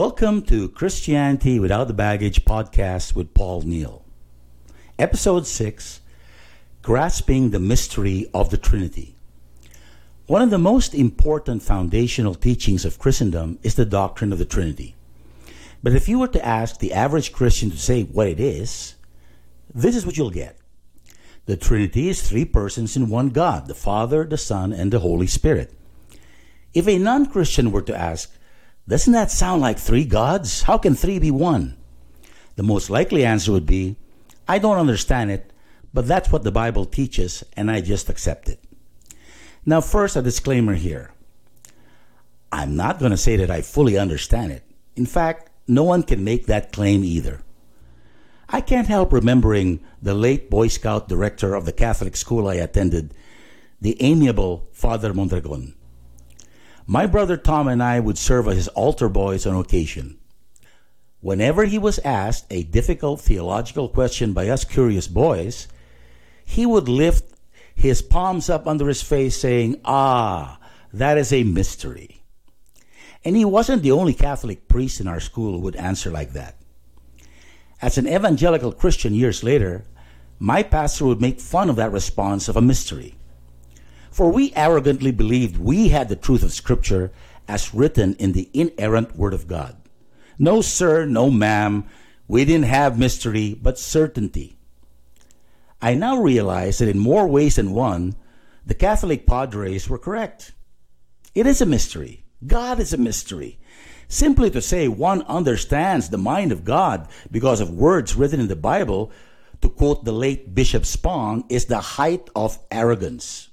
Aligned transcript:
Welcome 0.00 0.42
to 0.42 0.68
Christianity 0.68 1.58
Without 1.58 1.88
the 1.88 1.92
Baggage 1.92 2.44
podcast 2.44 3.16
with 3.16 3.34
Paul 3.34 3.62
Neal. 3.62 4.04
Episode 4.96 5.44
6 5.44 6.00
Grasping 6.82 7.50
the 7.50 7.58
Mystery 7.58 8.30
of 8.32 8.50
the 8.50 8.58
Trinity. 8.58 9.16
One 10.26 10.40
of 10.40 10.50
the 10.50 10.56
most 10.56 10.94
important 10.94 11.64
foundational 11.64 12.36
teachings 12.36 12.84
of 12.84 13.00
Christendom 13.00 13.58
is 13.64 13.74
the 13.74 13.84
doctrine 13.84 14.32
of 14.32 14.38
the 14.38 14.44
Trinity. 14.44 14.94
But 15.82 15.94
if 15.94 16.08
you 16.08 16.20
were 16.20 16.28
to 16.28 16.46
ask 16.46 16.78
the 16.78 16.92
average 16.92 17.32
Christian 17.32 17.72
to 17.72 17.76
say 17.76 18.04
what 18.04 18.28
it 18.28 18.38
is, 18.38 18.94
this 19.74 19.96
is 19.96 20.06
what 20.06 20.16
you'll 20.16 20.30
get. 20.30 20.60
The 21.46 21.56
Trinity 21.56 22.08
is 22.08 22.22
three 22.22 22.44
persons 22.44 22.96
in 22.96 23.08
one 23.10 23.30
God, 23.30 23.66
the 23.66 23.74
Father, 23.74 24.22
the 24.22 24.38
Son, 24.38 24.72
and 24.72 24.92
the 24.92 25.00
Holy 25.00 25.26
Spirit. 25.26 25.74
If 26.72 26.86
a 26.86 26.98
non 26.98 27.26
Christian 27.26 27.72
were 27.72 27.82
to 27.82 27.98
ask, 27.98 28.37
doesn't 28.88 29.12
that 29.12 29.30
sound 29.30 29.60
like 29.60 29.78
three 29.78 30.06
gods? 30.06 30.62
How 30.62 30.78
can 30.78 30.94
three 30.94 31.18
be 31.18 31.30
one? 31.30 31.76
The 32.56 32.62
most 32.62 32.88
likely 32.88 33.24
answer 33.24 33.52
would 33.52 33.66
be, 33.66 33.96
I 34.48 34.58
don't 34.58 34.78
understand 34.78 35.30
it, 35.30 35.52
but 35.92 36.08
that's 36.08 36.32
what 36.32 36.42
the 36.42 36.50
Bible 36.50 36.86
teaches, 36.86 37.44
and 37.54 37.70
I 37.70 37.82
just 37.82 38.08
accept 38.08 38.48
it. 38.48 38.58
Now, 39.66 39.82
first, 39.82 40.16
a 40.16 40.22
disclaimer 40.22 40.74
here. 40.74 41.12
I'm 42.50 42.76
not 42.76 42.98
going 42.98 43.10
to 43.10 43.18
say 43.18 43.36
that 43.36 43.50
I 43.50 43.60
fully 43.60 43.98
understand 43.98 44.52
it. 44.52 44.64
In 44.96 45.04
fact, 45.04 45.50
no 45.66 45.84
one 45.84 46.02
can 46.02 46.24
make 46.24 46.46
that 46.46 46.72
claim 46.72 47.04
either. 47.04 47.42
I 48.48 48.62
can't 48.62 48.88
help 48.88 49.12
remembering 49.12 49.80
the 50.00 50.14
late 50.14 50.48
Boy 50.48 50.68
Scout 50.68 51.08
director 51.08 51.54
of 51.54 51.66
the 51.66 51.72
Catholic 51.72 52.16
school 52.16 52.48
I 52.48 52.54
attended, 52.54 53.12
the 53.82 54.00
amiable 54.02 54.66
Father 54.72 55.12
Mondragon. 55.12 55.74
My 56.90 57.04
brother 57.04 57.36
Tom 57.36 57.68
and 57.68 57.82
I 57.82 58.00
would 58.00 58.16
serve 58.16 58.48
as 58.48 58.56
his 58.56 58.68
altar 58.68 59.10
boys 59.10 59.44
on 59.44 59.54
occasion. 59.54 60.16
Whenever 61.20 61.66
he 61.66 61.76
was 61.76 61.98
asked 61.98 62.46
a 62.48 62.62
difficult 62.62 63.20
theological 63.20 63.90
question 63.90 64.32
by 64.32 64.48
us 64.48 64.64
curious 64.64 65.06
boys, 65.06 65.68
he 66.46 66.64
would 66.64 66.88
lift 66.88 67.34
his 67.74 68.00
palms 68.00 68.48
up 68.48 68.66
under 68.66 68.88
his 68.88 69.02
face 69.02 69.36
saying, 69.36 69.78
Ah, 69.84 70.58
that 70.90 71.18
is 71.18 71.30
a 71.30 71.44
mystery. 71.44 72.22
And 73.22 73.36
he 73.36 73.44
wasn't 73.44 73.82
the 73.82 73.92
only 73.92 74.14
Catholic 74.14 74.66
priest 74.66 74.98
in 74.98 75.06
our 75.06 75.20
school 75.20 75.52
who 75.52 75.64
would 75.64 75.76
answer 75.76 76.10
like 76.10 76.32
that. 76.32 76.56
As 77.82 77.98
an 77.98 78.08
evangelical 78.08 78.72
Christian 78.72 79.12
years 79.12 79.44
later, 79.44 79.84
my 80.38 80.62
pastor 80.62 81.04
would 81.04 81.20
make 81.20 81.38
fun 81.38 81.68
of 81.68 81.76
that 81.76 81.92
response 81.92 82.48
of 82.48 82.56
a 82.56 82.62
mystery. 82.62 83.14
For 84.18 84.32
we 84.32 84.52
arrogantly 84.56 85.12
believed 85.12 85.58
we 85.58 85.90
had 85.90 86.08
the 86.08 86.16
truth 86.16 86.42
of 86.42 86.52
Scripture 86.52 87.12
as 87.46 87.72
written 87.72 88.14
in 88.14 88.32
the 88.32 88.50
inerrant 88.52 89.14
Word 89.14 89.32
of 89.32 89.46
God. 89.46 89.76
No, 90.40 90.60
sir, 90.60 91.04
no, 91.04 91.30
ma'am. 91.30 91.84
We 92.26 92.44
didn't 92.44 92.64
have 92.64 92.98
mystery, 92.98 93.54
but 93.54 93.78
certainty. 93.78 94.56
I 95.80 95.94
now 95.94 96.20
realize 96.20 96.78
that 96.78 96.88
in 96.88 96.98
more 96.98 97.28
ways 97.28 97.54
than 97.54 97.70
one, 97.70 98.16
the 98.66 98.74
Catholic 98.74 99.24
padres 99.24 99.88
were 99.88 99.98
correct. 99.98 100.50
It 101.36 101.46
is 101.46 101.60
a 101.60 101.64
mystery. 101.64 102.24
God 102.44 102.80
is 102.80 102.92
a 102.92 102.98
mystery. 102.98 103.60
Simply 104.08 104.50
to 104.50 104.60
say 104.60 104.88
one 104.88 105.22
understands 105.28 106.08
the 106.08 106.18
mind 106.18 106.50
of 106.50 106.64
God 106.64 107.06
because 107.30 107.60
of 107.60 107.70
words 107.70 108.16
written 108.16 108.40
in 108.40 108.48
the 108.48 108.56
Bible, 108.56 109.12
to 109.60 109.68
quote 109.68 110.04
the 110.04 110.10
late 110.10 110.56
Bishop 110.56 110.84
Spong, 110.84 111.44
is 111.48 111.66
the 111.66 111.78
height 111.78 112.28
of 112.34 112.58
arrogance. 112.72 113.50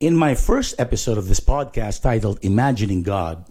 In 0.00 0.16
my 0.16 0.34
first 0.34 0.76
episode 0.78 1.18
of 1.18 1.28
this 1.28 1.40
podcast 1.40 2.00
titled 2.00 2.38
Imagining 2.40 3.02
God, 3.02 3.44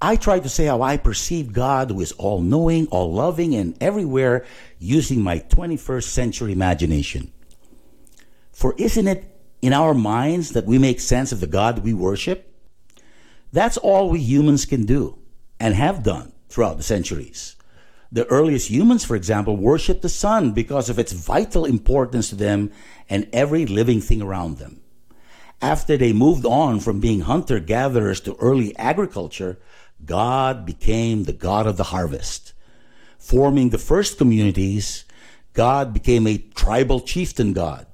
I 0.00 0.16
tried 0.16 0.44
to 0.44 0.48
say 0.48 0.64
how 0.64 0.80
I 0.80 0.96
perceive 0.96 1.52
God 1.52 1.90
who 1.90 2.00
is 2.00 2.12
all 2.12 2.40
knowing, 2.40 2.86
all 2.86 3.12
loving, 3.12 3.54
and 3.54 3.76
everywhere 3.78 4.46
using 4.78 5.20
my 5.20 5.40
21st 5.40 6.04
century 6.04 6.50
imagination. 6.50 7.30
For 8.52 8.74
isn't 8.78 9.06
it 9.06 9.38
in 9.60 9.74
our 9.74 9.92
minds 9.92 10.52
that 10.52 10.64
we 10.64 10.78
make 10.78 11.00
sense 11.00 11.30
of 11.30 11.40
the 11.40 11.46
God 11.46 11.80
we 11.80 11.92
worship? 11.92 12.50
That's 13.52 13.76
all 13.76 14.08
we 14.08 14.20
humans 14.20 14.64
can 14.64 14.86
do 14.86 15.18
and 15.60 15.74
have 15.74 16.04
done 16.04 16.32
throughout 16.48 16.78
the 16.78 16.82
centuries. 16.82 17.54
The 18.10 18.24
earliest 18.28 18.70
humans, 18.70 19.04
for 19.04 19.14
example, 19.14 19.58
worshiped 19.58 20.00
the 20.00 20.08
sun 20.08 20.52
because 20.52 20.88
of 20.88 20.98
its 20.98 21.12
vital 21.12 21.66
importance 21.66 22.30
to 22.30 22.34
them 22.34 22.72
and 23.10 23.28
every 23.34 23.66
living 23.66 24.00
thing 24.00 24.22
around 24.22 24.56
them. 24.56 24.80
After 25.62 25.96
they 25.96 26.12
moved 26.12 26.44
on 26.44 26.80
from 26.80 27.00
being 27.00 27.20
hunter 27.20 27.58
gatherers 27.60 28.20
to 28.22 28.36
early 28.36 28.76
agriculture, 28.76 29.58
God 30.04 30.66
became 30.66 31.24
the 31.24 31.32
God 31.32 31.66
of 31.66 31.76
the 31.76 31.84
harvest. 31.84 32.52
Forming 33.18 33.70
the 33.70 33.78
first 33.78 34.18
communities, 34.18 35.04
God 35.54 35.94
became 35.94 36.26
a 36.26 36.38
tribal 36.54 37.00
chieftain 37.00 37.54
God. 37.54 37.86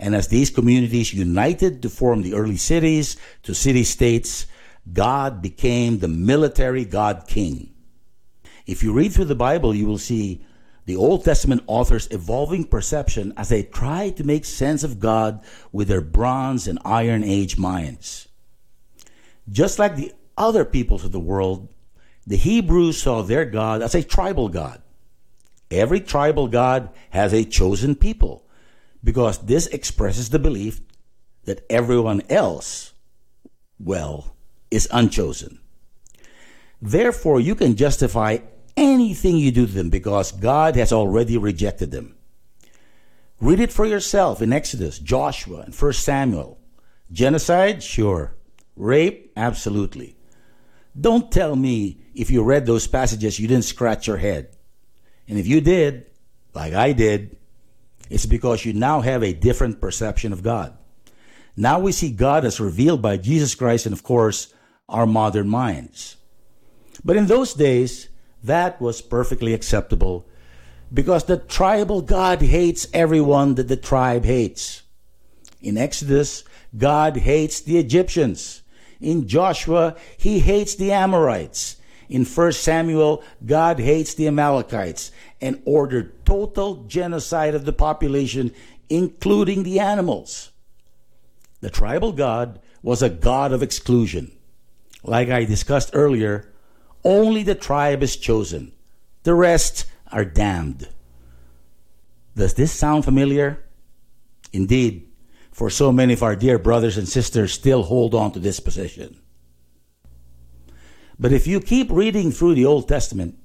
And 0.00 0.16
as 0.16 0.28
these 0.28 0.50
communities 0.50 1.14
united 1.14 1.80
to 1.82 1.88
form 1.88 2.22
the 2.22 2.34
early 2.34 2.56
cities 2.56 3.16
to 3.44 3.54
city 3.54 3.84
states, 3.84 4.46
God 4.92 5.40
became 5.40 5.98
the 5.98 6.08
military 6.08 6.84
God 6.84 7.28
king. 7.28 7.72
If 8.66 8.82
you 8.82 8.92
read 8.92 9.12
through 9.12 9.26
the 9.26 9.36
Bible, 9.36 9.74
you 9.74 9.86
will 9.86 9.98
see 9.98 10.44
the 10.84 10.96
Old 10.96 11.24
Testament 11.24 11.62
authors' 11.66 12.08
evolving 12.10 12.64
perception 12.64 13.32
as 13.36 13.48
they 13.48 13.62
try 13.62 14.10
to 14.10 14.24
make 14.24 14.44
sense 14.44 14.82
of 14.82 14.98
God 14.98 15.42
with 15.70 15.88
their 15.88 16.00
Bronze 16.00 16.66
and 16.66 16.78
Iron 16.84 17.22
Age 17.22 17.56
minds. 17.56 18.28
Just 19.50 19.78
like 19.78 19.96
the 19.96 20.12
other 20.36 20.64
peoples 20.64 21.04
of 21.04 21.12
the 21.12 21.20
world, 21.20 21.68
the 22.26 22.36
Hebrews 22.36 23.00
saw 23.00 23.22
their 23.22 23.44
God 23.44 23.82
as 23.82 23.94
a 23.94 24.02
tribal 24.02 24.48
God. 24.48 24.82
Every 25.70 26.00
tribal 26.00 26.48
God 26.48 26.90
has 27.10 27.32
a 27.32 27.44
chosen 27.44 27.94
people 27.94 28.44
because 29.02 29.38
this 29.38 29.66
expresses 29.68 30.30
the 30.30 30.38
belief 30.38 30.80
that 31.44 31.64
everyone 31.70 32.22
else, 32.28 32.92
well, 33.80 34.36
is 34.70 34.88
unchosen. 34.92 35.58
Therefore, 36.80 37.40
you 37.40 37.54
can 37.54 37.76
justify 37.76 38.38
anything 38.76 39.36
you 39.36 39.50
do 39.50 39.66
to 39.66 39.72
them 39.72 39.90
because 39.90 40.32
God 40.32 40.76
has 40.76 40.92
already 40.92 41.36
rejected 41.36 41.90
them. 41.90 42.16
Read 43.40 43.60
it 43.60 43.72
for 43.72 43.84
yourself 43.84 44.40
in 44.40 44.52
Exodus, 44.52 44.98
Joshua, 44.98 45.60
and 45.60 45.74
1 45.74 45.92
Samuel. 45.94 46.58
Genocide? 47.10 47.82
Sure. 47.82 48.36
Rape? 48.76 49.32
Absolutely. 49.36 50.16
Don't 50.98 51.32
tell 51.32 51.56
me 51.56 52.00
if 52.14 52.30
you 52.30 52.42
read 52.42 52.66
those 52.66 52.86
passages 52.86 53.40
you 53.40 53.48
didn't 53.48 53.64
scratch 53.64 54.06
your 54.06 54.18
head. 54.18 54.56
And 55.28 55.38
if 55.38 55.46
you 55.46 55.60
did, 55.60 56.06
like 56.54 56.74
I 56.74 56.92
did, 56.92 57.36
it's 58.10 58.26
because 58.26 58.64
you 58.64 58.72
now 58.72 59.00
have 59.00 59.22
a 59.22 59.32
different 59.32 59.80
perception 59.80 60.32
of 60.32 60.42
God. 60.42 60.76
Now 61.56 61.80
we 61.80 61.92
see 61.92 62.10
God 62.10 62.44
as 62.44 62.60
revealed 62.60 63.02
by 63.02 63.16
Jesus 63.16 63.54
Christ 63.54 63.86
and, 63.86 63.92
of 63.92 64.02
course, 64.02 64.52
our 64.88 65.06
modern 65.06 65.48
minds. 65.48 66.16
But 67.04 67.16
in 67.16 67.26
those 67.26 67.54
days, 67.54 68.08
that 68.42 68.80
was 68.80 69.00
perfectly 69.00 69.54
acceptable 69.54 70.26
because 70.92 71.24
the 71.24 71.38
tribal 71.38 72.02
God 72.02 72.42
hates 72.42 72.86
everyone 72.92 73.54
that 73.54 73.68
the 73.68 73.76
tribe 73.76 74.24
hates. 74.24 74.82
In 75.60 75.78
Exodus, 75.78 76.44
God 76.76 77.16
hates 77.16 77.60
the 77.60 77.78
Egyptians. 77.78 78.62
In 79.00 79.26
Joshua, 79.26 79.96
he 80.16 80.40
hates 80.40 80.74
the 80.74 80.92
Amorites. 80.92 81.76
In 82.08 82.24
1 82.24 82.52
Samuel, 82.52 83.22
God 83.46 83.78
hates 83.78 84.14
the 84.14 84.28
Amalekites 84.28 85.12
and 85.40 85.62
ordered 85.64 86.24
total 86.26 86.84
genocide 86.84 87.54
of 87.54 87.64
the 87.64 87.72
population, 87.72 88.52
including 88.90 89.62
the 89.62 89.80
animals. 89.80 90.50
The 91.60 91.70
tribal 91.70 92.12
God 92.12 92.60
was 92.82 93.02
a 93.02 93.08
God 93.08 93.52
of 93.52 93.62
exclusion. 93.62 94.32
Like 95.04 95.30
I 95.30 95.44
discussed 95.44 95.90
earlier, 95.94 96.51
only 97.04 97.42
the 97.42 97.54
tribe 97.54 98.02
is 98.02 98.16
chosen. 98.16 98.72
The 99.22 99.34
rest 99.34 99.86
are 100.10 100.24
damned. 100.24 100.88
Does 102.36 102.54
this 102.54 102.72
sound 102.72 103.04
familiar? 103.04 103.64
Indeed, 104.52 105.08
for 105.50 105.70
so 105.70 105.92
many 105.92 106.14
of 106.14 106.22
our 106.22 106.36
dear 106.36 106.58
brothers 106.58 106.96
and 106.96 107.08
sisters 107.08 107.52
still 107.52 107.84
hold 107.84 108.14
on 108.14 108.32
to 108.32 108.38
this 108.38 108.60
position. 108.60 109.20
But 111.18 111.32
if 111.32 111.46
you 111.46 111.60
keep 111.60 111.90
reading 111.90 112.32
through 112.32 112.54
the 112.54 112.66
Old 112.66 112.88
Testament, 112.88 113.38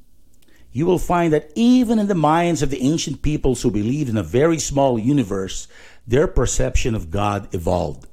you 0.71 0.85
will 0.85 0.99
find 0.99 1.33
that 1.33 1.51
even 1.55 1.99
in 1.99 2.07
the 2.07 2.15
minds 2.15 2.61
of 2.61 2.69
the 2.69 2.81
ancient 2.81 3.21
peoples 3.21 3.61
who 3.61 3.71
believed 3.71 4.09
in 4.09 4.17
a 4.17 4.23
very 4.23 4.59
small 4.59 4.97
universe, 4.97 5.67
their 6.05 6.27
perception 6.27 6.95
of 6.95 7.11
God 7.11 7.53
evolved. 7.53 8.06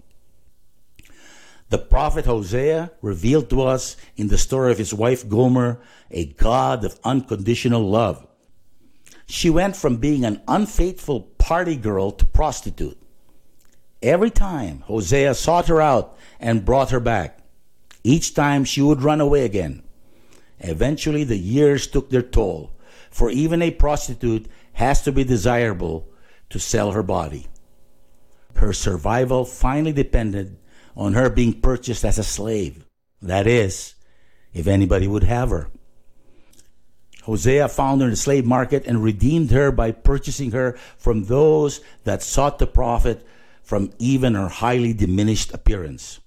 The 1.71 1.79
prophet 1.79 2.27
Hosea 2.27 2.93
revealed 3.01 3.51
to 3.51 3.63
us 3.63 3.97
in 4.17 4.29
the 4.29 4.39
story 4.39 4.71
of 4.71 4.79
his 4.79 4.95
wife 4.95 5.29
Gomer 5.29 5.81
a 6.11 6.27
God 6.27 6.85
of 6.85 6.99
unconditional 7.05 7.89
love. 7.89 8.27
She 9.27 9.51
went 9.51 9.75
from 9.75 9.97
being 9.97 10.25
an 10.25 10.43
unfaithful 10.47 11.23
party 11.39 11.77
girl 11.77 12.11
to 12.13 12.25
prostitute. 12.27 13.01
Every 14.03 14.31
time 14.31 14.81
Hosea 14.81 15.35
sought 15.35 15.69
her 15.69 15.81
out 15.81 16.17
and 16.39 16.65
brought 16.65 16.91
her 16.91 17.01
back, 17.01 17.39
each 18.03 18.35
time 18.35 18.65
she 18.65 18.83
would 18.83 19.03
run 19.03 19.21
away 19.21 19.47
again. 19.47 19.83
Eventually, 20.61 21.25
the 21.25 21.39
years 21.39 21.87
took 21.87 22.11
their 22.11 22.23
toll, 22.23 22.73
for 23.11 23.31
even 23.31 23.63
a 23.63 23.71
prostitute 23.71 24.47
has 24.75 25.03
to 25.03 25.13
be 25.13 25.25
desirable 25.25 26.07
to 26.51 26.59
sell 26.59 26.93
her 26.93 27.03
body. 27.03 27.47
Her 28.57 28.73
survival 28.73 29.47
finally 29.47 29.93
depended 29.93 30.59
on 30.97 31.15
her 31.15 31.31
being 31.31 31.61
purchased 31.61 32.05
as 32.05 32.19
a 32.19 32.25
slave. 32.25 32.85
That 33.21 33.47
is, 33.47 33.95
if 34.53 34.67
anybody 34.67 35.07
would 35.07 35.25
have 35.25 35.51
her. 35.51 35.69
Hosea 37.25 37.69
found 37.69 38.01
her 38.01 38.07
in 38.07 38.11
the 38.11 38.17
slave 38.17 38.45
market 38.45 38.87
and 38.87 39.03
redeemed 39.03 39.51
her 39.51 39.73
by 39.73 39.93
purchasing 39.93 40.51
her 40.51 40.77
from 40.99 41.25
those 41.25 41.81
that 42.05 42.23
sought 42.23 42.59
to 42.59 42.67
profit 42.67 43.27
from 43.63 43.91
even 43.99 44.35
her 44.35 44.49
highly 44.49 44.93
diminished 44.93 45.53
appearance. 45.55 46.21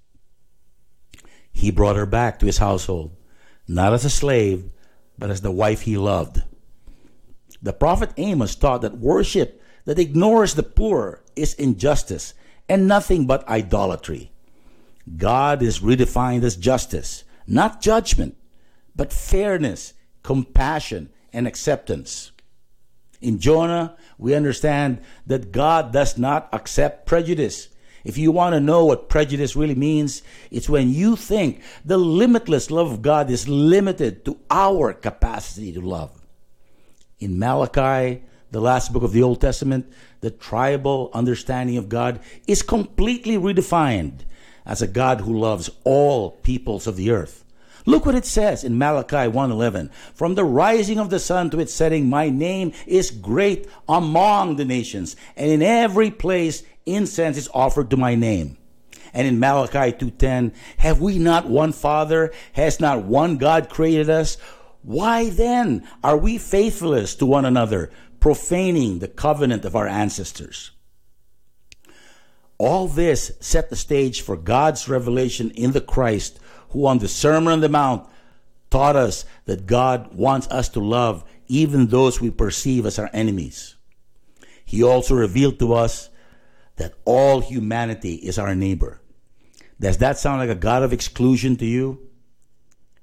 He 1.51 1.69
brought 1.69 1.95
her 1.95 2.07
back 2.07 2.39
to 2.39 2.47
his 2.47 2.57
household, 2.57 3.15
not 3.67 3.93
as 3.93 4.05
a 4.05 4.09
slave, 4.09 4.71
but 5.19 5.29
as 5.29 5.41
the 5.41 5.51
wife 5.51 5.81
he 5.81 5.97
loved. 5.97 6.41
The 7.61 7.73
prophet 7.73 8.11
Amos 8.17 8.55
taught 8.55 8.81
that 8.81 8.97
worship 8.97 9.61
that 9.85 9.99
ignores 9.99 10.55
the 10.55 10.63
poor 10.63 11.23
is 11.35 11.53
injustice 11.53 12.33
and 12.67 12.87
nothing 12.87 13.25
but 13.25 13.47
idolatry. 13.47 14.31
God 15.15 15.61
is 15.61 15.79
redefined 15.79 16.43
as 16.43 16.55
justice, 16.55 17.23
not 17.47 17.81
judgment, 17.81 18.35
but 18.95 19.13
fairness, 19.13 19.93
compassion, 20.23 21.09
and 21.31 21.47
acceptance. 21.47 22.31
In 23.21 23.39
Jonah, 23.39 23.95
we 24.17 24.35
understand 24.35 24.99
that 25.25 25.51
God 25.51 25.93
does 25.93 26.17
not 26.17 26.49
accept 26.51 27.05
prejudice. 27.05 27.69
If 28.03 28.17
you 28.17 28.31
want 28.31 28.53
to 28.53 28.59
know 28.59 28.85
what 28.85 29.09
prejudice 29.09 29.55
really 29.55 29.75
means, 29.75 30.21
it's 30.51 30.69
when 30.69 30.89
you 30.89 31.15
think 31.15 31.61
the 31.83 31.97
limitless 31.97 32.69
love 32.69 32.91
of 32.91 33.01
God 33.01 33.29
is 33.29 33.47
limited 33.47 34.25
to 34.25 34.39
our 34.49 34.93
capacity 34.93 35.71
to 35.73 35.81
love. 35.81 36.11
In 37.19 37.39
Malachi, 37.39 38.23
the 38.51 38.61
last 38.61 38.93
book 38.93 39.03
of 39.03 39.13
the 39.13 39.23
Old 39.23 39.41
Testament, 39.41 39.91
the 40.21 40.31
tribal 40.31 41.09
understanding 41.13 41.77
of 41.77 41.89
God 41.89 42.19
is 42.45 42.61
completely 42.61 43.37
redefined 43.37 44.21
as 44.67 44.81
a 44.83 44.87
God 44.87 45.21
who 45.21 45.39
loves 45.39 45.71
all 45.83 46.31
peoples 46.31 46.85
of 46.85 46.97
the 46.97 47.09
earth. 47.09 47.43
Look 47.87 48.05
what 48.05 48.15
it 48.15 48.25
says 48.25 48.65
in 48.65 48.77
Malachi 48.77 49.29
1:11. 49.29 49.89
From 50.13 50.35
the 50.35 50.43
rising 50.43 50.99
of 50.99 51.09
the 51.09 51.19
sun 51.19 51.49
to 51.49 51.59
its 51.59 51.73
setting, 51.73 52.09
my 52.09 52.29
name 52.29 52.73
is 52.85 53.09
great 53.09 53.65
among 53.87 54.57
the 54.57 54.65
nations, 54.65 55.15
and 55.37 55.49
in 55.49 55.61
every 55.61 56.11
place 56.11 56.63
incense 56.85 57.37
is 57.37 57.49
offered 57.53 57.89
to 57.89 57.97
my 57.97 58.13
name. 58.13 58.57
And 59.13 59.25
in 59.25 59.39
Malachi 59.39 59.93
2:10, 59.93 60.51
have 60.77 60.99
we 60.99 61.17
not 61.17 61.49
one 61.49 61.71
father? 61.71 62.33
Has 62.53 62.81
not 62.81 63.05
one 63.05 63.37
God 63.37 63.69
created 63.69 64.09
us? 64.09 64.35
Why 64.83 65.29
then 65.29 65.83
are 66.03 66.17
we 66.17 66.37
faithless 66.37 67.15
to 67.15 67.25
one 67.25 67.45
another, 67.45 67.89
profaning 68.19 68.99
the 68.99 69.07
covenant 69.07 69.63
of 69.63 69.77
our 69.77 69.87
ancestors? 69.87 70.71
All 72.57 72.87
this 72.87 73.31
set 73.39 73.69
the 73.69 73.75
stage 73.75 74.21
for 74.21 74.35
God's 74.35 74.89
revelation 74.89 75.51
in 75.51 75.71
the 75.71 75.81
Christ, 75.81 76.39
who 76.69 76.85
on 76.87 76.99
the 76.99 77.07
Sermon 77.07 77.53
on 77.53 77.61
the 77.61 77.69
Mount 77.69 78.07
taught 78.69 78.95
us 78.95 79.25
that 79.45 79.67
God 79.67 80.13
wants 80.13 80.47
us 80.47 80.69
to 80.69 80.79
love 80.79 81.23
even 81.47 81.87
those 81.87 82.19
we 82.19 82.31
perceive 82.31 82.85
as 82.85 82.99
our 82.99 83.09
enemies. 83.13 83.75
He 84.65 84.83
also 84.83 85.15
revealed 85.15 85.59
to 85.59 85.73
us 85.73 86.09
that 86.75 86.93
all 87.05 87.39
humanity 87.39 88.15
is 88.15 88.37
our 88.37 88.55
neighbor. 88.55 89.01
Does 89.79 89.99
that 89.99 90.17
sound 90.17 90.39
like 90.39 90.49
a 90.49 90.55
God 90.55 90.83
of 90.83 90.91
exclusion 90.91 91.55
to 91.57 91.65
you? 91.65 92.09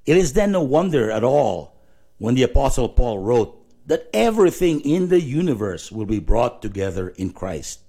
It 0.04 0.16
is 0.16 0.32
then 0.32 0.52
no 0.52 0.62
wonder 0.62 1.10
at 1.10 1.24
all 1.24 1.80
when 2.18 2.34
the 2.34 2.42
Apostle 2.42 2.88
Paul 2.88 3.20
wrote 3.20 3.56
that 3.86 4.08
everything 4.12 4.80
in 4.80 5.08
the 5.08 5.20
universe 5.20 5.90
will 5.90 6.06
be 6.06 6.18
brought 6.18 6.60
together 6.60 7.08
in 7.10 7.30
Christ. 7.30 7.80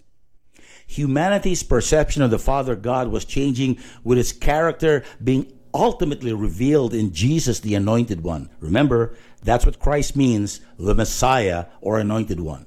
Humanity's 0.88 1.64
perception 1.64 2.22
of 2.22 2.32
the 2.32 2.40
Father 2.40 2.76
God 2.76 3.10
was 3.10 3.26
changing 3.26 3.80
with 4.04 4.18
its 4.18 4.32
character 4.32 5.04
being 5.24 5.52
ultimately 5.74 6.34
revealed 6.34 6.94
in 6.94 7.14
Jesus, 7.14 7.60
the 7.60 7.76
Anointed 7.76 8.24
One. 8.24 8.50
Remember, 8.60 9.16
that's 9.44 9.66
what 9.66 9.80
Christ 9.80 10.16
means, 10.16 10.62
the 10.80 10.96
Messiah 10.96 11.66
or 11.82 12.00
Anointed 12.00 12.40
One. 12.40 12.66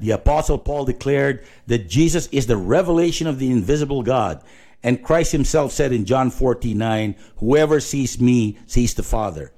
The 0.00 0.12
Apostle 0.12 0.58
Paul 0.58 0.84
declared 0.84 1.44
that 1.66 1.88
Jesus 1.88 2.26
is 2.28 2.46
the 2.46 2.56
revelation 2.56 3.26
of 3.26 3.38
the 3.38 3.50
invisible 3.50 4.02
God. 4.02 4.42
And 4.82 5.04
Christ 5.04 5.30
himself 5.30 5.70
said 5.72 5.92
in 5.92 6.06
John 6.06 6.30
14 6.30 6.76
9, 6.76 7.14
Whoever 7.36 7.78
sees 7.78 8.20
me 8.20 8.58
sees 8.66 8.94
the 8.94 9.04
Father. 9.04 9.52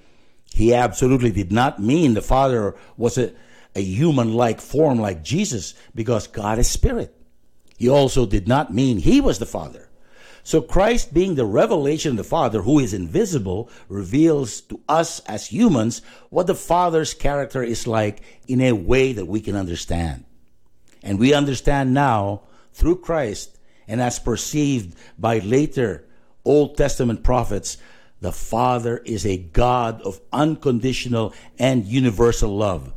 He 0.53 0.75
absolutely 0.75 1.31
did 1.31 1.51
not 1.51 1.81
mean 1.81 2.13
the 2.13 2.23
Father 2.23 2.77
was 2.97 3.17
a, 3.17 3.33
a 3.75 3.81
human 3.81 4.35
like 4.35 4.61
form 4.61 5.01
like 5.01 5.25
Jesus 5.25 5.75
because 5.95 6.27
God 6.27 6.59
is 6.59 6.69
spirit. 6.69 7.14
He 7.79 7.89
also 7.89 8.27
did 8.27 8.47
not 8.47 8.73
mean 8.73 8.99
he 8.99 9.21
was 9.21 9.39
the 9.39 9.47
Father. 9.47 9.89
So 10.43 10.61
Christ 10.61 11.15
being 11.15 11.35
the 11.35 11.47
revelation 11.47 12.13
of 12.13 12.17
the 12.19 12.25
Father 12.25 12.63
who 12.63 12.79
is 12.79 12.93
invisible 12.93 13.71
reveals 13.89 14.61
to 14.63 14.81
us 14.89 15.21
as 15.21 15.47
humans 15.47 16.03
what 16.29 16.47
the 16.47 16.55
Father's 16.55 17.15
character 17.15 17.63
is 17.63 17.87
like 17.87 18.21
in 18.47 18.61
a 18.61 18.73
way 18.73 19.15
that 19.15 19.27
we 19.27 19.41
can 19.41 19.57
understand. 19.57 20.25
And 21.03 21.19
we 21.19 21.33
understand 21.33 21.95
now 21.95 22.43
through 22.75 22.97
Christ 22.97 23.59
and 23.89 24.03
as 24.03 24.19
perceived 24.19 24.97
by 25.19 25.39
later 25.39 26.05
Old 26.45 26.77
Testament 26.77 27.23
prophets, 27.23 27.79
the 28.21 28.33
Father 28.33 28.99
is 28.99 29.25
a 29.25 29.39
God 29.39 30.03
of 30.03 30.21
unconditional 30.33 31.35
and 31.59 31.87
universal 31.87 32.55
love. 32.55 32.93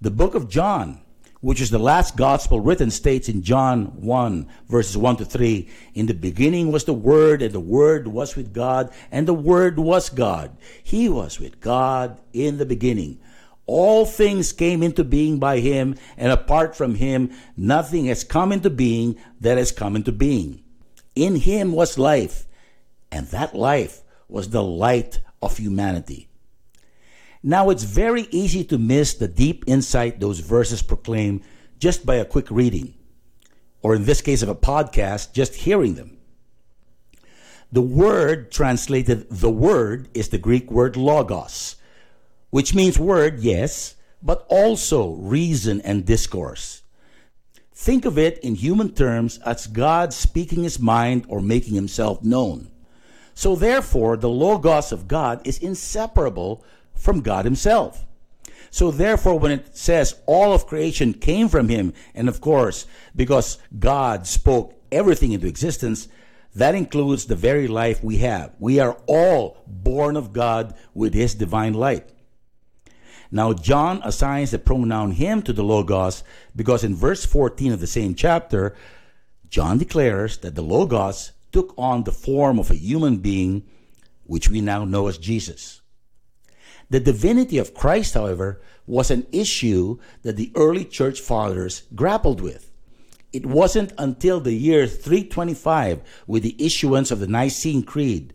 The 0.00 0.10
book 0.12 0.36
of 0.36 0.48
John 0.48 1.00
which 1.40 1.60
is 1.60 1.70
the 1.70 1.78
last 1.78 2.16
gospel 2.16 2.60
written, 2.60 2.90
states 2.90 3.28
in 3.28 3.42
John 3.42 3.86
1, 4.00 4.48
verses 4.68 4.96
1 4.96 5.18
to 5.18 5.24
3 5.24 5.68
In 5.94 6.06
the 6.06 6.14
beginning 6.14 6.72
was 6.72 6.84
the 6.84 6.92
Word, 6.92 7.42
and 7.42 7.52
the 7.52 7.60
Word 7.60 8.08
was 8.08 8.34
with 8.34 8.52
God, 8.52 8.92
and 9.12 9.28
the 9.28 9.34
Word 9.34 9.78
was 9.78 10.08
God. 10.08 10.56
He 10.82 11.08
was 11.08 11.38
with 11.38 11.60
God 11.60 12.20
in 12.32 12.58
the 12.58 12.66
beginning. 12.66 13.20
All 13.66 14.04
things 14.04 14.52
came 14.52 14.82
into 14.82 15.04
being 15.04 15.38
by 15.38 15.60
Him, 15.60 15.94
and 16.16 16.32
apart 16.32 16.74
from 16.74 16.96
Him, 16.96 17.30
nothing 17.56 18.06
has 18.06 18.24
come 18.24 18.50
into 18.50 18.70
being 18.70 19.16
that 19.40 19.58
has 19.58 19.70
come 19.70 19.94
into 19.94 20.10
being. 20.10 20.64
In 21.14 21.36
Him 21.36 21.72
was 21.72 21.98
life, 21.98 22.46
and 23.12 23.28
that 23.28 23.54
life 23.54 24.02
was 24.28 24.50
the 24.50 24.62
light 24.62 25.20
of 25.40 25.58
humanity. 25.58 26.27
Now, 27.42 27.70
it's 27.70 27.84
very 27.84 28.22
easy 28.30 28.64
to 28.64 28.78
miss 28.78 29.14
the 29.14 29.28
deep 29.28 29.64
insight 29.66 30.18
those 30.18 30.40
verses 30.40 30.82
proclaim 30.82 31.42
just 31.78 32.04
by 32.04 32.16
a 32.16 32.24
quick 32.24 32.50
reading, 32.50 32.94
or 33.82 33.94
in 33.94 34.04
this 34.04 34.20
case 34.20 34.42
of 34.42 34.48
a 34.48 34.54
podcast, 34.54 35.32
just 35.32 35.54
hearing 35.54 35.94
them. 35.94 36.18
The 37.70 37.82
word 37.82 38.50
translated 38.50 39.28
the 39.30 39.50
word 39.50 40.08
is 40.14 40.30
the 40.30 40.38
Greek 40.38 40.70
word 40.70 40.96
logos, 40.96 41.76
which 42.50 42.74
means 42.74 42.98
word, 42.98 43.40
yes, 43.40 43.94
but 44.22 44.46
also 44.48 45.12
reason 45.12 45.80
and 45.82 46.04
discourse. 46.04 46.82
Think 47.72 48.04
of 48.04 48.18
it 48.18 48.38
in 48.38 48.56
human 48.56 48.92
terms 48.92 49.38
as 49.46 49.68
God 49.68 50.12
speaking 50.12 50.64
his 50.64 50.80
mind 50.80 51.26
or 51.28 51.40
making 51.40 51.74
himself 51.74 52.24
known. 52.24 52.72
So 53.34 53.54
therefore, 53.54 54.16
the 54.16 54.28
logos 54.28 54.90
of 54.90 55.06
God 55.06 55.46
is 55.46 55.58
inseparable 55.58 56.64
from 56.98 57.20
God 57.20 57.44
Himself. 57.44 58.04
So 58.70 58.90
therefore, 58.90 59.38
when 59.38 59.52
it 59.52 59.76
says 59.76 60.20
all 60.26 60.52
of 60.52 60.66
creation 60.66 61.14
came 61.14 61.48
from 61.48 61.68
Him, 61.68 61.94
and 62.14 62.28
of 62.28 62.40
course, 62.40 62.86
because 63.16 63.58
God 63.78 64.26
spoke 64.26 64.74
everything 64.92 65.32
into 65.32 65.46
existence, 65.46 66.08
that 66.54 66.74
includes 66.74 67.26
the 67.26 67.36
very 67.36 67.68
life 67.68 68.02
we 68.02 68.18
have. 68.18 68.52
We 68.58 68.80
are 68.80 68.98
all 69.06 69.62
born 69.66 70.16
of 70.16 70.32
God 70.32 70.74
with 70.92 71.14
His 71.14 71.34
divine 71.34 71.74
light. 71.74 72.10
Now, 73.30 73.52
John 73.52 74.00
assigns 74.04 74.52
the 74.52 74.58
pronoun 74.58 75.12
him 75.12 75.42
to 75.42 75.52
the 75.52 75.62
Logos 75.62 76.24
because 76.56 76.82
in 76.82 76.94
verse 76.94 77.26
14 77.26 77.72
of 77.72 77.80
the 77.80 77.86
same 77.86 78.14
chapter, 78.14 78.74
John 79.50 79.78
declares 79.78 80.38
that 80.38 80.54
the 80.54 80.62
Logos 80.62 81.32
took 81.52 81.74
on 81.76 82.04
the 82.04 82.12
form 82.12 82.58
of 82.58 82.70
a 82.70 82.74
human 82.74 83.18
being, 83.18 83.64
which 84.24 84.48
we 84.48 84.60
now 84.60 84.84
know 84.84 85.08
as 85.08 85.18
Jesus. 85.18 85.77
The 86.90 87.00
divinity 87.00 87.58
of 87.58 87.74
Christ, 87.74 88.14
however, 88.14 88.60
was 88.86 89.10
an 89.10 89.26
issue 89.30 89.98
that 90.22 90.36
the 90.36 90.50
early 90.54 90.84
church 90.84 91.20
fathers 91.20 91.82
grappled 91.94 92.40
with. 92.40 92.70
It 93.32 93.44
wasn't 93.44 93.92
until 93.98 94.40
the 94.40 94.54
year 94.54 94.86
325, 94.86 96.24
with 96.26 96.42
the 96.42 96.56
issuance 96.58 97.10
of 97.10 97.20
the 97.20 97.26
Nicene 97.26 97.82
Creed, 97.82 98.32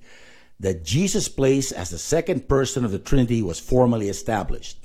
that 0.60 0.86
Jesus' 0.86 1.28
place 1.28 1.72
as 1.72 1.90
the 1.90 1.98
second 1.98 2.48
person 2.48 2.86
of 2.86 2.92
the 2.92 3.00
Trinity 3.00 3.42
was 3.42 3.60
formally 3.60 4.08
established. 4.08 4.78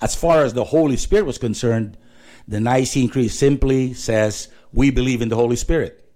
As 0.00 0.14
far 0.14 0.44
as 0.44 0.54
the 0.54 0.64
Holy 0.64 0.96
Spirit 0.96 1.26
was 1.26 1.38
concerned, 1.38 1.98
the 2.46 2.60
Nicene 2.60 3.08
Creed 3.08 3.32
simply 3.32 3.92
says, 3.92 4.48
We 4.72 4.90
believe 4.90 5.20
in 5.20 5.28
the 5.28 5.36
Holy 5.36 5.56
Spirit. 5.56 6.07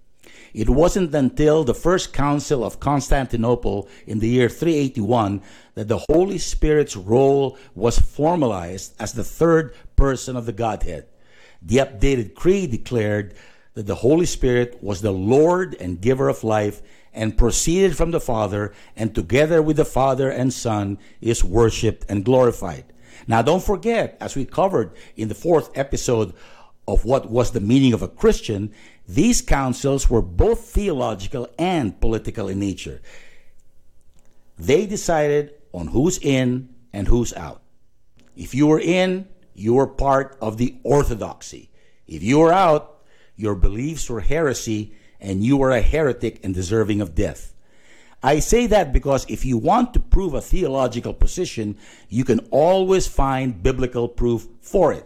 It 0.53 0.69
wasn't 0.69 1.15
until 1.15 1.63
the 1.63 1.73
First 1.73 2.13
Council 2.13 2.63
of 2.63 2.79
Constantinople 2.79 3.89
in 4.05 4.19
the 4.19 4.29
year 4.29 4.49
381 4.49 5.41
that 5.73 5.87
the 5.87 6.05
Holy 6.09 6.37
Spirit's 6.37 6.95
role 6.95 7.57
was 7.73 7.97
formalized 7.97 8.93
as 8.99 9.13
the 9.13 9.23
third 9.23 9.75
person 9.95 10.35
of 10.35 10.45
the 10.45 10.53
Godhead. 10.53 11.07
The 11.61 11.77
updated 11.77 12.35
creed 12.35 12.69
declared 12.69 13.33
that 13.73 13.87
the 13.87 13.95
Holy 13.95 14.27
Spirit 14.27 14.77
was 14.81 15.01
the 15.01 15.11
Lord 15.11 15.75
and 15.79 15.99
giver 15.99 16.29
of 16.29 16.43
life 16.43 16.83
and 17.13 17.37
proceeded 17.37 17.97
from 17.97 18.11
the 18.11 18.19
Father 18.19 18.73
and 18.95 19.15
together 19.15 19.61
with 19.61 19.77
the 19.77 19.85
Father 19.85 20.29
and 20.29 20.53
Son 20.53 20.99
is 21.21 21.43
worshiped 21.43 22.05
and 22.09 22.25
glorified. 22.25 22.85
Now 23.27 23.41
don't 23.41 23.63
forget, 23.63 24.17
as 24.19 24.35
we 24.35 24.45
covered 24.45 24.91
in 25.15 25.29
the 25.29 25.35
fourth 25.35 25.75
episode 25.75 26.33
of 26.87 27.05
what 27.05 27.29
was 27.29 27.51
the 27.51 27.61
meaning 27.61 27.93
of 27.93 28.01
a 28.01 28.07
Christian, 28.07 28.73
these 29.07 29.41
councils 29.41 30.09
were 30.09 30.21
both 30.21 30.61
theological 30.65 31.47
and 31.57 31.99
political 31.99 32.47
in 32.47 32.59
nature. 32.59 33.01
They 34.57 34.85
decided 34.85 35.53
on 35.73 35.87
who's 35.87 36.19
in 36.19 36.69
and 36.91 37.07
who's 37.07 37.33
out. 37.33 37.61
If 38.35 38.53
you 38.53 38.67
were 38.67 38.79
in, 38.79 39.27
you 39.55 39.75
were 39.75 39.87
part 39.87 40.37
of 40.41 40.57
the 40.57 40.75
orthodoxy. 40.83 41.69
If 42.07 42.23
you 42.23 42.39
were 42.39 42.53
out, 42.53 43.01
your 43.35 43.55
beliefs 43.55 44.09
were 44.09 44.21
heresy 44.21 44.93
and 45.19 45.43
you 45.43 45.57
were 45.57 45.71
a 45.71 45.81
heretic 45.81 46.39
and 46.43 46.53
deserving 46.53 47.01
of 47.01 47.15
death. 47.15 47.53
I 48.21 48.39
say 48.39 48.67
that 48.67 48.93
because 48.93 49.25
if 49.27 49.43
you 49.43 49.57
want 49.57 49.93
to 49.93 49.99
prove 49.99 50.33
a 50.33 50.41
theological 50.41 51.13
position, 51.13 51.77
you 52.07 52.23
can 52.23 52.39
always 52.51 53.07
find 53.07 53.61
biblical 53.61 54.07
proof 54.07 54.47
for 54.61 54.93
it. 54.93 55.05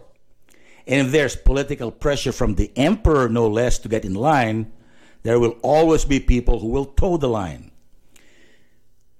And 0.88 1.06
if 1.06 1.12
there's 1.12 1.36
political 1.36 1.92
pressure 1.92 2.32
from 2.32 2.54
the 2.54 2.72
emperor, 2.74 3.28
no 3.28 3.46
less, 3.46 3.78
to 3.80 3.88
get 3.88 4.06
in 4.06 4.14
line, 4.14 4.72
there 5.22 5.38
will 5.38 5.58
always 5.62 6.06
be 6.06 6.18
people 6.18 6.60
who 6.60 6.68
will 6.68 6.86
toe 6.86 7.18
the 7.18 7.28
line. 7.28 7.70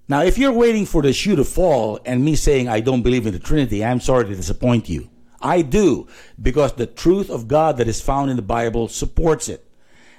Now, 0.09 0.23
if 0.23 0.39
you're 0.39 0.53
waiting 0.53 0.87
for 0.87 1.03
the 1.03 1.13
shoe 1.13 1.37
to 1.37 1.45
fall 1.45 2.01
and 2.07 2.25
me 2.25 2.35
saying 2.37 2.67
I 2.67 2.81
don't 2.81 3.03
believe 3.03 3.27
in 3.27 3.35
the 3.35 3.39
Trinity, 3.39 3.85
I'm 3.85 4.01
sorry 4.01 4.25
to 4.25 4.35
disappoint 4.35 4.89
you. 4.89 5.11
I 5.43 5.61
do, 5.61 6.09
because 6.41 6.73
the 6.73 6.87
truth 6.87 7.29
of 7.29 7.47
God 7.47 7.77
that 7.77 7.87
is 7.87 8.01
found 8.01 8.31
in 8.31 8.37
the 8.37 8.43
Bible 8.43 8.89
supports 8.89 9.51
it. 9.51 9.71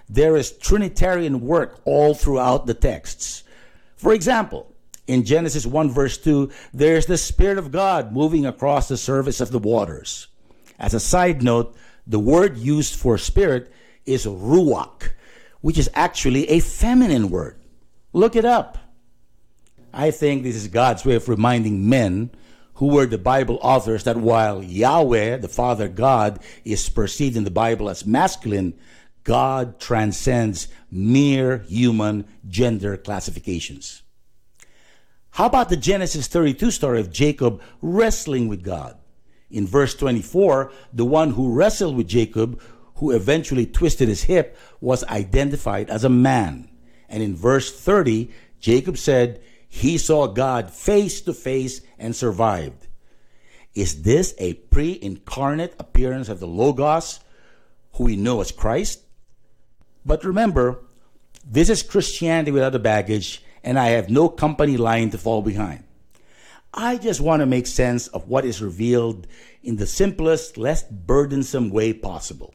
There 0.07 0.37
is 0.37 0.51
Trinitarian 0.51 1.41
work 1.41 1.81
all 1.83 2.13
throughout 2.13 2.67
the 2.67 2.75
texts. 2.75 3.43
For 3.95 4.13
example, 4.13 4.71
in 5.07 5.25
Genesis 5.25 5.65
1 5.65 5.89
verse 5.89 6.19
2, 6.19 6.51
there's 6.73 7.07
the 7.07 7.17
Spirit 7.17 7.57
of 7.57 7.71
God 7.71 8.13
moving 8.13 8.45
across 8.45 8.87
the 8.87 8.97
surface 8.97 9.41
of 9.41 9.49
the 9.49 9.59
waters. 9.59 10.27
As 10.79 10.93
a 10.93 11.00
side 11.00 11.43
note, 11.43 11.75
the 12.07 12.19
word 12.19 12.57
used 12.57 12.95
for 12.95 13.17
spirit 13.17 13.71
is 14.05 14.25
ruach, 14.25 15.12
which 15.62 15.77
is 15.77 15.89
actually 15.93 16.50
a 16.50 16.62
feminine 16.62 17.29
word. 17.29 17.59
Look 18.13 18.36
it 18.36 18.45
up. 18.45 18.77
I 19.93 20.12
think 20.12 20.43
this 20.43 20.55
is 20.55 20.67
God's 20.67 21.03
way 21.05 21.15
of 21.15 21.27
reminding 21.27 21.89
men 21.89 22.31
who 22.75 22.88
were 22.88 23.05
the 23.05 23.17
Bible 23.17 23.59
authors 23.62 24.05
that 24.05 24.17
while 24.17 24.63
Yahweh, 24.63 25.38
the 25.38 25.50
Father 25.50 25.89
God, 25.89 26.39
is 26.63 26.88
perceived 26.88 27.36
in 27.36 27.43
the 27.43 27.51
Bible 27.51 27.89
as 27.89 28.05
masculine, 28.05 28.74
God 29.24 29.79
transcends 29.79 30.69
mere 30.89 31.59
human 31.67 32.25
gender 32.48 32.95
classifications. 32.95 34.01
How 35.31 35.45
about 35.45 35.69
the 35.69 35.77
Genesis 35.77 36.27
32 36.27 36.71
story 36.71 37.01
of 37.01 37.12
Jacob 37.12 37.62
wrestling 37.81 38.48
with 38.48 38.63
God? 38.63 38.98
In 39.51 39.65
verse 39.65 39.95
24, 39.95 40.71
the 40.93 41.05
one 41.05 41.31
who 41.31 41.53
wrestled 41.53 41.97
with 41.97 42.07
Jacob, 42.07 42.61
who 42.95 43.11
eventually 43.11 43.65
twisted 43.65 44.07
his 44.07 44.23
hip, 44.23 44.57
was 44.79 45.03
identified 45.05 45.89
as 45.89 46.03
a 46.03 46.09
man. 46.09 46.69
And 47.07 47.23
in 47.23 47.35
verse 47.35 47.77
30, 47.77 48.29
Jacob 48.59 48.97
said, 48.97 49.41
he 49.69 49.99
saw 49.99 50.27
God 50.27 50.71
face 50.71 51.21
to 51.21 51.33
face 51.33 51.81
and 51.99 52.15
survived. 52.15 52.87
Is 53.75 54.01
this 54.01 54.33
a 54.39 54.55
pre 54.55 54.97
incarnate 54.99 55.75
appearance 55.77 56.27
of 56.27 56.39
the 56.39 56.47
Logos, 56.47 57.19
who 57.93 58.05
we 58.05 58.15
know 58.15 58.41
as 58.41 58.51
Christ? 58.51 59.01
But 60.03 60.25
remember, 60.25 60.81
this 61.45 61.69
is 61.69 61.83
Christianity 61.83 62.51
without 62.51 62.71
the 62.71 62.79
baggage, 62.79 63.43
and 63.63 63.77
I 63.77 63.89
have 63.89 64.09
no 64.09 64.27
company 64.27 64.75
line 64.75 65.11
to 65.11 65.17
fall 65.19 65.43
behind. 65.43 65.83
I 66.73 66.97
just 66.97 67.19
want 67.19 67.41
to 67.41 67.45
make 67.45 67.67
sense 67.67 68.07
of 68.07 68.27
what 68.27 68.45
is 68.45 68.61
revealed 68.61 69.27
in 69.63 69.77
the 69.77 69.88
simplest, 69.88 70.57
less 70.57 70.83
burdensome 70.83 71.71
way 71.71 71.93
possible. 71.93 72.53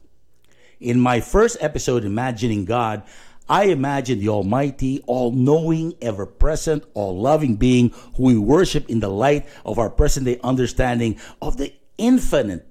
In 0.79 0.99
my 0.99 1.19
first 1.19 1.57
episode, 1.59 2.05
Imagining 2.05 2.65
God, 2.65 3.03
I 3.47 3.65
imagine 3.65 4.19
the 4.19 4.29
Almighty, 4.29 5.03
all 5.05 5.31
knowing, 5.31 5.93
ever 6.01 6.25
present, 6.25 6.83
all 6.93 7.19
loving 7.19 7.57
being 7.57 7.93
who 8.15 8.23
we 8.23 8.37
worship 8.37 8.89
in 8.89 9.01
the 9.01 9.09
light 9.09 9.47
of 9.65 9.77
our 9.77 9.89
present 9.89 10.25
day 10.25 10.39
understanding 10.43 11.19
of 11.41 11.57
the 11.57 11.73
infinite 11.97 12.67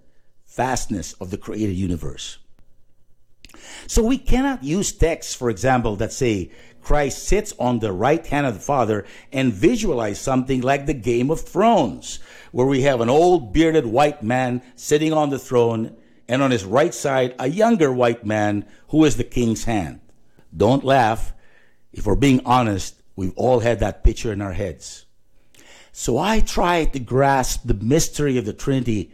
vastness 0.48 1.12
of 1.14 1.30
the 1.30 1.38
created 1.38 1.76
universe. 1.76 2.38
So 3.86 4.02
we 4.02 4.18
cannot 4.18 4.64
use 4.64 4.92
texts, 4.92 5.34
for 5.34 5.48
example, 5.48 5.96
that 5.96 6.12
say 6.12 6.50
Christ 6.84 7.24
sits 7.26 7.54
on 7.58 7.78
the 7.78 7.92
right 7.92 8.24
hand 8.26 8.46
of 8.46 8.54
the 8.54 8.60
Father 8.60 9.04
and 9.32 9.52
visualize 9.52 10.20
something 10.20 10.60
like 10.60 10.86
the 10.86 10.94
Game 10.94 11.30
of 11.30 11.40
Thrones, 11.40 12.18
where 12.52 12.66
we 12.66 12.82
have 12.82 13.00
an 13.00 13.08
old 13.08 13.52
bearded 13.52 13.86
white 13.86 14.22
man 14.22 14.62
sitting 14.76 15.12
on 15.12 15.30
the 15.30 15.38
throne 15.38 15.96
and 16.28 16.42
on 16.42 16.50
his 16.50 16.64
right 16.64 16.94
side 16.94 17.34
a 17.38 17.48
younger 17.48 17.92
white 17.92 18.24
man 18.24 18.66
who 18.88 19.04
is 19.04 19.16
the 19.16 19.24
king's 19.24 19.64
hand. 19.64 20.00
Don't 20.56 20.84
laugh. 20.84 21.32
If 21.92 22.06
we're 22.06 22.14
being 22.16 22.42
honest, 22.44 23.00
we've 23.16 23.36
all 23.36 23.60
had 23.60 23.80
that 23.80 24.04
picture 24.04 24.32
in 24.32 24.42
our 24.42 24.52
heads. 24.52 25.06
So 25.90 26.18
I 26.18 26.40
try 26.40 26.84
to 26.84 26.98
grasp 26.98 27.62
the 27.64 27.74
mystery 27.74 28.36
of 28.36 28.44
the 28.44 28.52
Trinity 28.52 29.10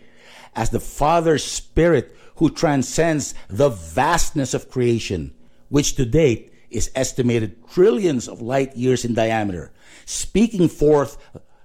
as 0.57 0.71
the 0.71 0.81
Father 0.81 1.39
Spirit 1.39 2.17
who 2.37 2.51
transcends 2.51 3.35
the 3.49 3.69
vastness 3.69 4.55
of 4.55 4.71
creation, 4.71 5.35
which 5.69 5.95
to 5.95 6.07
date 6.07 6.50
is 6.71 6.91
estimated 6.95 7.69
trillions 7.69 8.29
of 8.29 8.41
light 8.41 8.77
years 8.77 9.05
in 9.05 9.15
diameter, 9.15 9.73
speaking 10.05 10.69
forth 10.69 11.19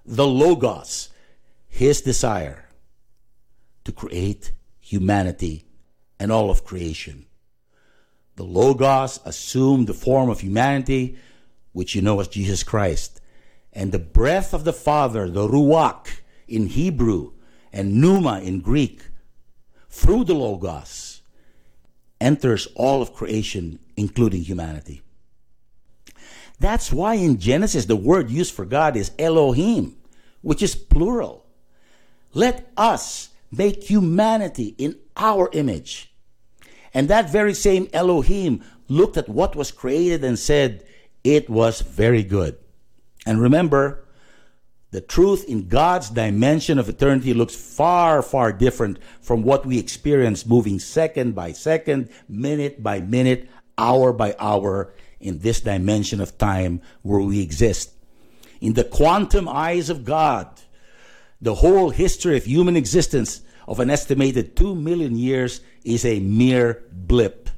the 0.05 0.27
Logos, 0.27 1.09
his 1.67 2.01
desire 2.01 2.65
to 3.83 3.91
create 3.91 4.51
humanity 4.79 5.65
and 6.19 6.31
all 6.31 6.49
of 6.49 6.63
creation. 6.63 7.25
The 8.35 8.43
Logos 8.43 9.19
assumed 9.25 9.87
the 9.87 9.93
form 9.93 10.29
of 10.29 10.41
humanity, 10.41 11.17
which 11.71 11.95
you 11.95 12.01
know 12.01 12.19
as 12.19 12.27
Jesus 12.27 12.63
Christ. 12.63 13.21
And 13.71 13.91
the 13.91 13.99
breath 13.99 14.53
of 14.53 14.63
the 14.63 14.73
Father, 14.73 15.29
the 15.29 15.47
Ruach 15.47 16.07
in 16.47 16.67
Hebrew 16.67 17.33
and 17.71 18.01
Pneuma 18.01 18.39
in 18.41 18.61
Greek, 18.61 19.01
through 19.89 20.25
the 20.25 20.33
Logos, 20.33 21.21
enters 22.19 22.67
all 22.75 23.01
of 23.01 23.13
creation, 23.13 23.79
including 23.97 24.43
humanity. 24.43 25.01
That's 26.59 26.91
why 26.91 27.15
in 27.15 27.39
Genesis 27.39 27.85
the 27.85 27.95
word 27.95 28.29
used 28.29 28.53
for 28.53 28.65
God 28.65 28.95
is 28.95 29.11
Elohim, 29.19 29.97
which 30.41 30.61
is 30.61 30.75
plural. 30.75 31.45
Let 32.33 32.71
us 32.77 33.29
make 33.51 33.83
humanity 33.83 34.75
in 34.77 34.97
our 35.15 35.49
image 35.53 36.15
and 36.95 37.09
that 37.09 37.29
very 37.29 37.53
same 37.53 37.89
Elohim 37.91 38.63
looked 38.87 39.17
at 39.17 39.27
what 39.27 39.55
was 39.55 39.69
created 39.69 40.23
and 40.23 40.39
said, 40.39 40.85
it 41.25 41.49
was 41.49 41.81
very 41.81 42.23
good. 42.23 42.57
And 43.25 43.41
remember, 43.41 44.05
the 44.91 45.01
truth 45.01 45.43
in 45.43 45.67
God's 45.67 46.09
dimension 46.09 46.79
of 46.79 46.87
eternity 46.87 47.33
looks 47.33 47.53
far, 47.53 48.21
far 48.21 48.53
different 48.53 48.99
from 49.21 49.43
what 49.43 49.65
we 49.65 49.77
experience 49.77 50.45
moving 50.45 50.79
second 50.79 51.35
by 51.35 51.51
second, 51.51 52.09
minute 52.29 52.81
by 52.81 53.01
minute, 53.01 53.49
hour 53.77 54.13
by 54.13 54.35
hour 54.39 54.93
in 55.19 55.39
this 55.39 55.61
dimension 55.61 56.21
of 56.21 56.37
time 56.37 56.81
where 57.01 57.19
we 57.19 57.41
exist. 57.41 57.91
In 58.61 58.73
the 58.73 58.83
quantum 58.83 59.47
eyes 59.47 59.89
of 59.89 60.05
God, 60.05 60.47
the 61.41 61.55
whole 61.55 61.89
history 61.89 62.37
of 62.37 62.45
human 62.45 62.75
existence 62.75 63.41
of 63.67 63.79
an 63.79 63.89
estimated 63.89 64.55
2 64.55 64.75
million 64.75 65.15
years 65.15 65.61
is 65.83 66.05
a 66.05 66.19
mere 66.19 66.83
blip. 66.91 67.49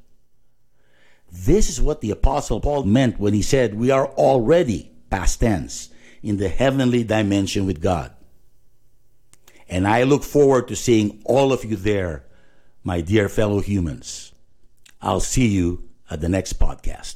This 1.32 1.70
is 1.70 1.82
what 1.82 2.02
the 2.02 2.12
Apostle 2.12 2.62
Paul 2.62 2.84
meant 2.84 3.20
when 3.20 3.34
he 3.34 3.42
said, 3.42 3.76
We 3.76 3.92
are 3.92 4.08
already, 4.08 4.92
past 5.10 5.42
tense, 5.42 5.90
in 6.24 6.38
the 6.38 6.50
heavenly 6.50 7.04
dimension 7.04 7.66
with 7.66 7.82
God. 7.82 8.12
And 9.70 9.88
I 9.88 10.04
look 10.04 10.24
forward 10.24 10.68
to 10.70 10.76
seeing 10.76 11.22
all 11.26 11.52
of 11.52 11.66
you 11.66 11.76
there, 11.76 12.26
my 12.84 13.02
dear 13.02 13.28
fellow 13.28 13.60
humans. 13.60 14.32
I'll 15.02 15.20
see 15.20 15.48
you 15.48 15.87
at 16.10 16.22
the 16.22 16.30
next 16.30 16.60
podcast. 16.60 17.16